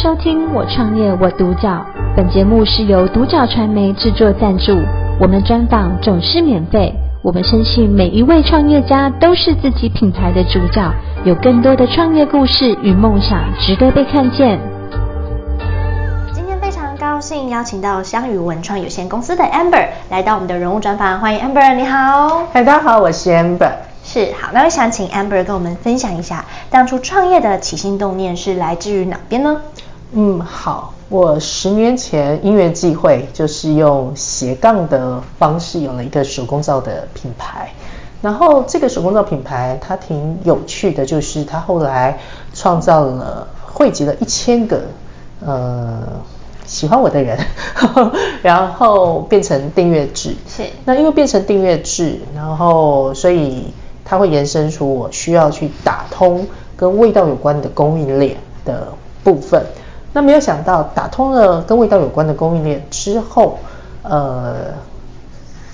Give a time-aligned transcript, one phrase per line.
[0.00, 1.84] 收听我创业我独角，
[2.16, 4.78] 本节目是由独角传媒制作赞助，
[5.20, 6.94] 我们专访总是免费。
[7.20, 10.88] 我们相信每一位创业家都是自己品牌的主角，
[11.24, 14.60] 有更多的创业故事与梦想值得被看见。
[16.32, 22.46] 今天非常高兴邀请到香宇文创有限公司的 Amber 来到我们的人物专访，欢迎 Amber，你好。
[22.52, 23.72] 嗨，大家好，我是 Amber。
[24.04, 29.60] 是，好，那我想请 Amber 跟我们分享一下，当初创业的起心动念是来自于哪边呢？
[30.12, 37.70] 嗯，好，我十年前因缘际会，就是用斜杠的方式有了一个手工皂的品牌。
[38.20, 42.18] 然后这个手工皂品牌它挺有趣的，就是它后来
[42.54, 44.82] 创造了汇集了一千个
[45.44, 46.02] 呃
[46.66, 47.38] 喜欢我的人，
[48.42, 50.34] 然后变成订阅制。
[50.48, 50.64] 是。
[50.84, 53.72] 那因为变成订阅制，然后所以。
[54.10, 58.88] 它会延伸出我需要去打通跟味道有关的供应链的
[59.22, 59.62] 部分。
[60.12, 63.58] 那没有想到打通了跟味道有关的供应链之后，
[64.02, 64.74] 呃，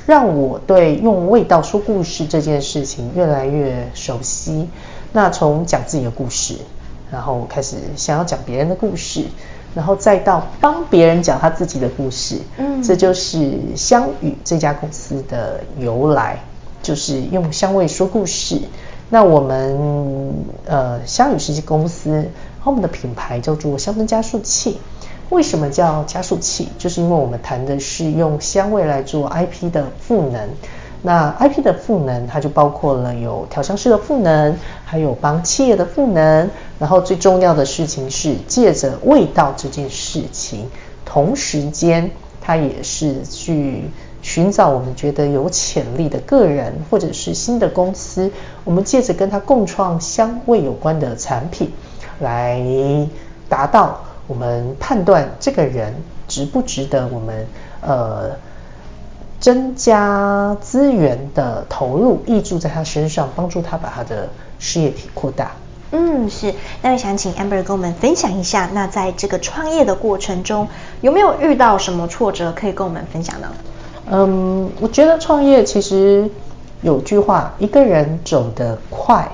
[0.07, 4.69] 让我对用味道说故事这件事情越来越熟悉。
[5.13, 6.57] 那从讲自己的故事，
[7.11, 9.25] 然后开始想要讲别人的故事，
[9.75, 12.39] 然后再到帮别人讲他自己的故事。
[12.57, 16.39] 嗯，这就是香宇这家公司的由来。
[16.83, 18.61] 就是用香味说故事。
[19.15, 20.35] 那我们
[20.67, 22.29] 呃香宇设计公司，
[22.65, 24.81] 我们的品牌叫做香氛加速器。
[25.31, 26.69] 为什么叫加速器？
[26.79, 30.49] 就是因为我们谈的是用香味来做 IP 的赋能。
[31.01, 36.51] 那 IP 的赋能，它就包括了有调香师的赋能，还有帮企业的赋能。
[36.81, 40.69] 然后最重要的事情是借着味道这件事情，
[41.05, 43.85] 同时间它也是去。
[44.25, 48.33] 寻找我们觉得有潜力的个人或者是新的公司，
[48.65, 51.71] 我们借着跟他共创香味有关的产品，
[52.21, 52.59] 来
[53.51, 55.95] 达到我们判断这个人
[56.27, 57.47] 值不值得我们
[57.83, 58.31] 呃
[59.41, 65.53] 增加资源的投入，挹注在他身上，帮助他把他的事业体扩大。
[65.91, 66.55] 嗯，是。
[66.81, 70.67] 那我想请 Amber 跟我们分享一下，那在这个创业的过程中，
[71.03, 73.49] 有没有遇到什么挫折可以跟我们分享呢？
[74.11, 76.29] 嗯，我觉得创业其实
[76.83, 79.31] 有句话，一个人走得快，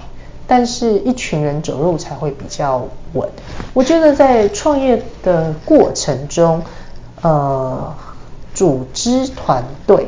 [0.46, 3.28] 但是一群人走路才会比较稳。
[3.74, 6.62] 我觉得在创业的过程中，
[7.22, 7.92] 呃，
[8.54, 10.06] 组织团队，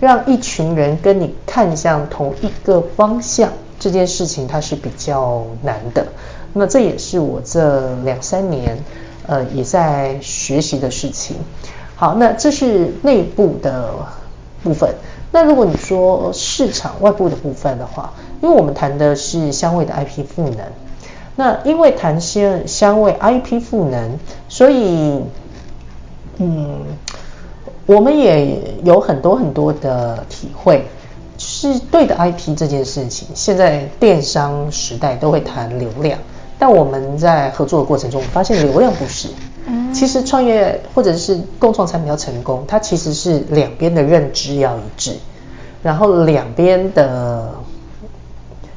[0.00, 6.06] 让一群人跟你看向同一个方向，这件事情它是比较难的。
[6.52, 8.76] 那这也是我这两三年，
[9.28, 11.36] 呃，也在学习的事情。
[12.00, 13.90] 好，那这是内部的
[14.64, 14.94] 部分。
[15.32, 20.60] 那如果你说市场外部的部分的话，因为我们谈的是香味的 IP 赋能，
[21.36, 24.18] 那因为谈香香味 IP 赋能，
[24.48, 25.20] 所以
[26.38, 26.78] 嗯，
[27.84, 30.86] 我们也有很多很多的体会，
[31.36, 33.28] 是对的 IP 这件事情。
[33.34, 36.18] 现在电商时代都会谈流量，
[36.58, 39.28] 但我们在合作的过程中发现流量不是。
[39.92, 45.16] 其实创业或者是共创产品要成功，它其实是两边的认知要一致，
[45.82, 47.54] 然后两边的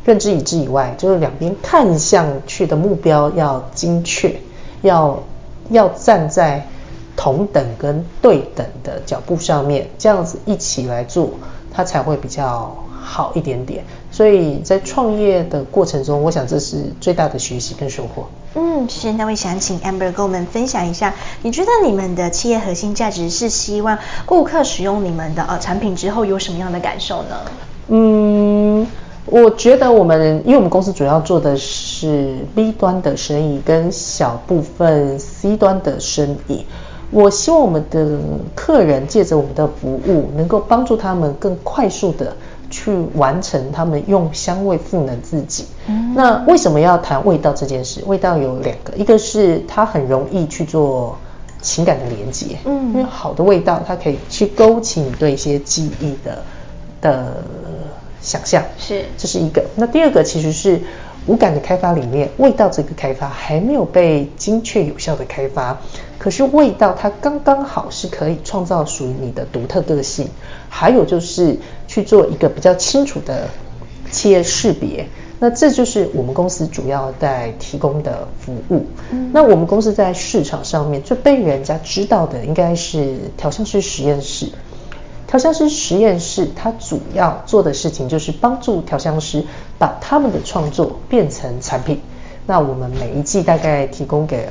[0.05, 4.35] 认知一致以外，就是两边看向去的目标要精确，
[4.81, 5.23] 要
[5.69, 6.67] 要站在
[7.15, 11.29] 同等跟对等的脚步上面，这样子一起来做，
[11.71, 13.83] 它才会比较好一点点。
[14.11, 18.27] 所以在创业的过程中，我想这是最大的学习跟收获。
[18.55, 19.11] 嗯，是。
[19.13, 27.37] 那我想请 Amber 跟我们分享一下，你觉得你们的企业核心价值是希望顾客使用你们的呃产品之后有什么样的感受呢？
[27.87, 28.85] 嗯，
[29.25, 36.65] 我觉得我们因为我们公司主要做的是 B 端的生意跟小部分 C 端的生意，
[37.09, 38.19] 我希望我们的
[38.53, 42.35] 客人借着我们的服务，能够帮助他们更快速的。
[42.73, 45.65] 去完成他们用香味赋能自己。
[45.85, 46.13] 嗯。
[46.15, 48.01] 那为什么要谈味道这件事？
[48.07, 51.15] 味道有两个，一个是它很容易去做
[51.61, 56.43] 情感的连接，嗯，因为好的味道它可以去勾起你对一些记忆的
[56.99, 57.43] 的
[58.21, 59.63] 想象，是，这是一个。
[59.75, 60.81] 那第二个其实是
[61.27, 65.79] 五感的开发里面，味道这个开发还没有被精确有效的开发。
[66.17, 70.27] 可是味道它刚刚好是可以创造属于你的独特个性，
[70.69, 73.47] 还有就是去做一个比较清楚的
[74.11, 75.07] 企业识别，
[75.39, 78.85] 那这就是我们公司主要在提供的服务。
[79.11, 79.31] 嗯。
[79.33, 84.47] 那我们公司在市场上面最被人家知道的应该是调香师实验室。
[85.25, 89.43] 调香师实验室它主要做的事情就是帮助调香师
[89.83, 91.99] 把他们的创作变成产品。
[92.45, 94.47] 那我们每一季大概提供给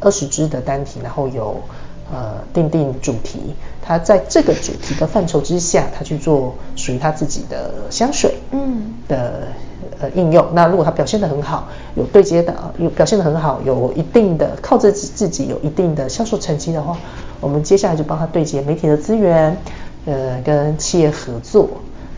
[0.00, 1.62] 二十支的单体，然后有
[2.10, 9.46] 呃定定主题，他在这个主题的范畴之下，他去做属于他自己的香水，嗯的
[10.00, 10.44] 呃应用。
[10.52, 16.98] 那如果他表现得很好，有对接的，有表现得很好，有一定的靠自己自己有一定的销售成绩的话，
[17.40, 19.56] 我们接下来就帮他对接媒体的资源，
[20.06, 21.68] 呃，跟企业合作。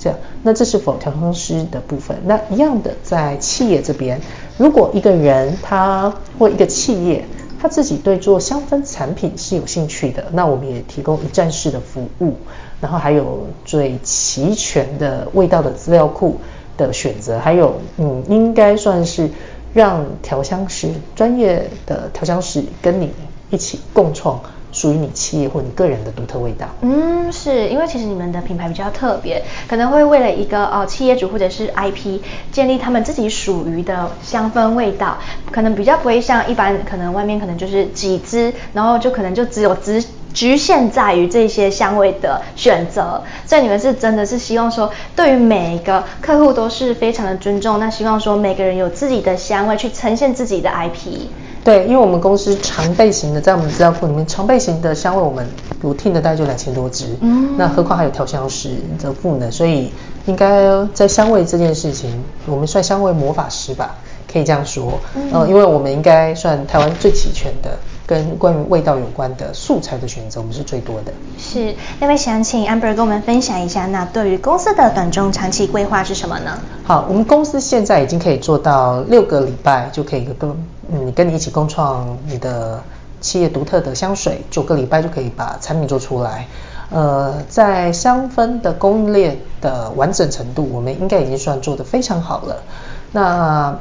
[0.05, 2.15] 这样，那这是否调香师的部分？
[2.27, 4.21] 那一样的，在企业这边，
[4.59, 7.25] 如果一个人他或一个企业，
[7.59, 12.35] 他自己对做香氛产品是有兴趣的，那我们也提供一站式的服务，
[12.83, 16.37] 然后还有最齐全的味道的资料库
[16.77, 19.31] 的选择，还有嗯，应该算是
[19.73, 23.11] 让调香师专业的调香师跟你
[23.49, 24.39] 一起共创。
[24.75, 26.67] 属于你企业或你个人的独特味道。
[26.83, 35.17] 嗯，是因为其实你们的品牌比较特别，可能会为了一个呃企业主或者是 IP 建立他们自己属于的香氛味道，
[35.53, 40.05] 可能比较不会像一般可能外面可能就是几支，然后就可能就只有只
[40.35, 43.23] 局限在于这些香味的选择。
[43.47, 51.29] 所以你们是真的是希望说，对于每一个客户都是非常的尊重，那希望说每个人有自己的香味去呈现自己的 IP。
[51.65, 55.49] 对，因为我们公司常备型的，在我们资料库里面，常备型的香味我们
[55.81, 59.91] 我听的大概就两千多支，嗯，那何况还有调香师的赋能，所以
[60.27, 60.63] 应该
[60.93, 63.97] 在香味这件事情，我们算香味魔法师吧，
[64.31, 67.79] 可以这样说，嗯，呃，因为我们应该算台湾最齐全的。
[68.07, 71.13] 跟关于味道有关的素材的选择，我们是最多的。
[71.39, 76.59] 是，那位想请 Amber 跟我们分享一下，那对于公司的短中长期规划是什么呢？
[76.85, 80.51] 好，我们公司现在已经可以做到六个礼拜就可以跟
[80.93, 82.83] 嗯，跟你一起共创你的
[83.21, 86.47] 企业独特的香水，九个礼拜就可以把产品做出来。
[86.91, 92.63] 呃，在香氛的供应链的完整程度，我们应该已经算做得非常好了。
[93.11, 93.75] 那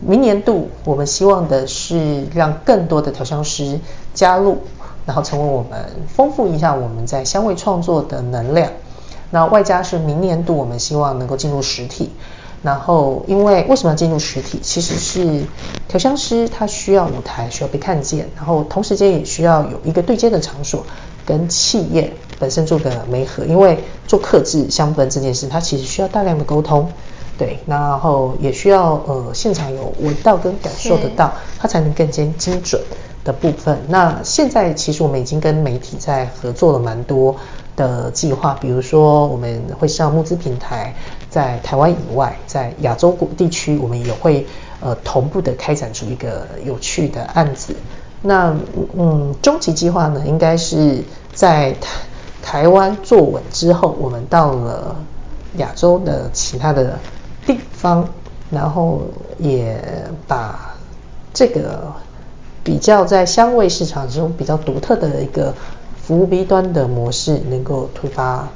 [0.00, 3.78] 明年度，我们希望的是让更多的调香师
[4.12, 4.58] 加入，
[5.06, 8.70] 然后成为我们丰富一下我们在香味创作的能量。
[9.30, 12.10] 那外加是明年度，我们希望能够进入实体。
[12.62, 14.58] 然后，因为为什么要进入实体？
[14.62, 15.42] 其实是
[15.86, 20.86] 调香师他需要舞台，需要被看见，然后同时间也需要有一个对接的场所，
[21.26, 23.44] 跟企业本身做个媒合。
[23.44, 26.90] 因为做客制香氛这件事，它其实需要大量的沟通。
[27.36, 32.80] 对，然后也需要呃现场有闻到跟感受得到，它才能更加精准
[33.24, 33.76] 的部分。
[33.88, 37.34] 那现在其实我们已经跟媒体在合作了蛮多
[37.74, 40.94] 的计划，比如说我们会上募资平台，
[41.28, 44.46] 在台湾以外，在亚洲国地区，我们也会
[44.80, 47.74] 呃同步的开展出一个有趣的案子。
[48.22, 48.54] 那
[48.96, 51.02] 嗯，终极计划呢，应该是
[51.32, 51.88] 在台
[52.40, 54.94] 台湾坐稳之后，我们到了
[55.56, 56.96] 亚洲的其他的。
[57.46, 58.08] 地方，
[58.50, 59.02] 然后
[59.38, 59.82] 也
[60.26, 60.74] 把
[61.32, 61.92] 这个
[62.62, 65.54] 比较在香味市场中比较独特的一个
[66.02, 68.48] 服务 B 端的模式，能够推发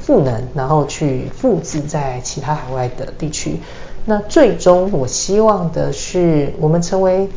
[0.00, 3.60] 赋能，然后去复制在其他海外的地区。
[4.04, 7.28] 那最终我希望的是，我们成为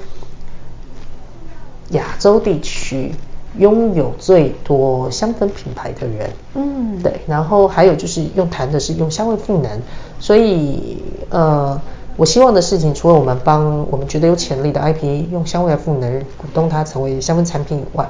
[1.90, 3.16] 亚洲地区
[3.58, 6.30] 拥有最多香氛品牌的人。
[6.56, 7.22] 嗯，对。
[7.28, 9.82] 然后还有就是用谈的是用香味赋能。
[10.20, 10.98] 所以，
[11.30, 11.80] 呃，
[12.18, 18.08] 我希望的事情，除了我们帮我们觉得有潜力的 IP 用香味来赋能，鼓动它成为香氛产品以外，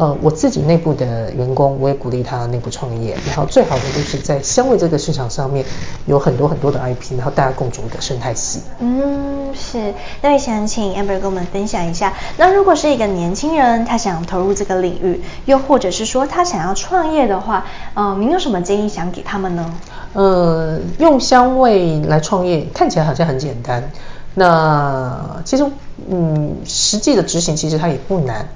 [0.00, 3.14] 呃，我自己内部的员工，我也鼓励他内部创业。
[3.26, 5.62] 然后最好的就是在香味这个市场上面
[6.06, 8.62] 有很多很多的 IP，然后大家共筑一个生态系。
[8.78, 9.92] 嗯，是。
[10.22, 19.70] 那也想请 Amber 跟我们分享一下，那如果是一个年轻人，他想投入这个领域，又或者是说他想要创业的话，嗯、呃，您有什么建议想给他们呢？
[20.14, 23.90] 呃，用香味来创业看起来好像很简单，
[24.32, 25.66] 那其实，
[26.08, 28.48] 嗯，实际的执行其实它也不难，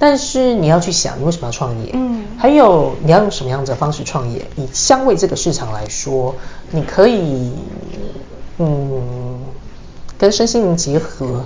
[0.00, 4.44] 但是你要去想你为什么要创业，嗯，还有你要用什么样的方式创业。
[4.56, 6.34] 以香味这个市场来说，
[6.72, 7.52] 你可以，
[8.58, 9.38] 嗯，
[10.18, 11.44] 跟身心灵结合，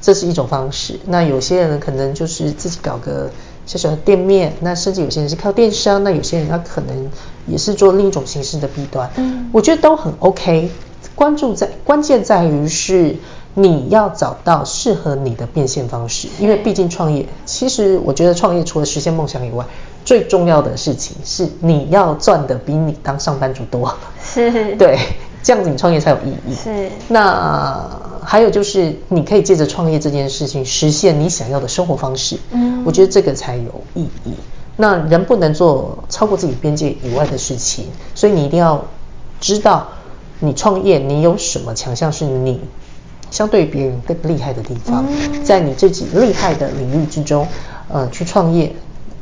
[0.00, 1.00] 这是一种方式。
[1.06, 3.30] 那有些人可能就是自己搞个。
[3.66, 7.10] 小小的店面，那甚至有些人是靠电商，那有些人他可能
[7.46, 10.70] 也是做另一种形式的弊端，嗯，我觉得都很 OK。
[11.14, 13.16] 关注在关键在于是
[13.54, 19.64] 你要找到适合你的变现方式，因为毕竟创业，其实我觉得创业除了实现梦想以外，
[20.04, 24.98] 最重要的事情是你要赚的比你当上班族多，是， 对，
[25.42, 26.54] 这样子你创业才有意义。
[26.54, 27.88] 是，那。
[28.26, 32.38] 还有就是，你可以借着创业这件事情实现你想要的生活方式。
[32.52, 34.32] 嗯，我觉得这个才有意义。
[34.78, 37.84] 那人不能做超过自己边界以外的事情，
[38.14, 38.82] 所以你一定要
[39.42, 39.88] 知道，
[40.40, 42.58] 你创业你有什么强项是你
[43.34, 47.44] 相对别人更厉害的地方，嗯、在你自己厉害的领域之中，
[47.88, 48.72] 呃，去创业。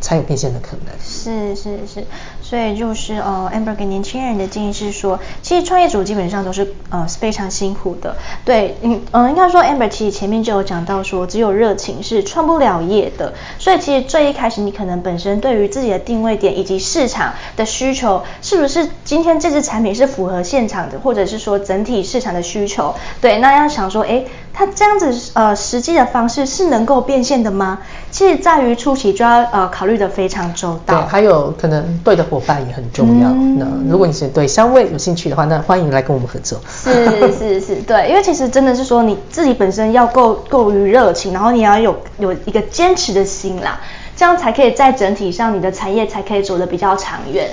[0.02, 0.92] 才有变现的可能。
[1.02, 2.04] 是是是，
[2.42, 8.16] 所以就是呃，Amber 给年轻人的建议是说，其实创业主基本上都是呃是非常辛苦的。
[8.44, 13.32] 对，嗯嗯，应该说 Amber 其实前面就有讲到说，只有热情是创不了业的。
[13.58, 22.94] 所以其实最一开始你可能本身对于自己的定位点以及市场的需求，是不是今天这支产品是符合现场的，或者是说整体市场的需求？
[23.20, 27.78] 对，那要想说，哎，它这样子呃实际的方式是能够变现的吗？
[28.12, 29.98] 其实在于初期就要呃考虑。
[30.02, 33.28] 的非常周到，对，还有可能对的伙伴也很重要。
[33.28, 36.58] 嗯、那如果你是对香味有兴趣的话，那欢迎来跟我们合作。
[36.66, 43.78] 是是是，对，因为其实真的是说你自己本身要够够于热情，然后你要有有一个坚持的心啦，
[44.16, 47.48] 这样才可以在整体上你的产业才可以走得比较长远。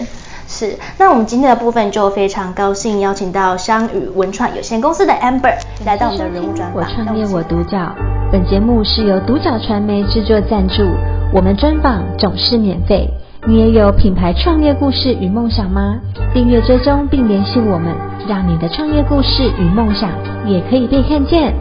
[0.51, 5.53] 是，那我们今天的部分就非常高兴邀请到商宇文创有限公司的 Amber
[5.85, 6.81] 来到我们的人物专访。
[6.81, 7.95] 我创业我独角，
[8.31, 10.83] 本节目是由独角传媒制作赞助，
[11.31, 13.07] 我们专访总是免费。
[13.47, 15.99] 你也有品牌创业故事与梦想吗？
[16.33, 17.95] 订阅追踪并联系我们，
[18.27, 20.09] 让你的创业故事与梦想
[20.47, 21.53] 也可以被看见。